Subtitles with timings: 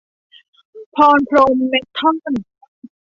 [0.95, 2.35] พรพรหมเม็ททอล